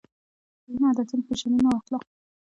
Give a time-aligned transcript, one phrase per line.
[0.63, 2.19] په خویونو، عادتونو، فیشنونو او اخلاقو کې.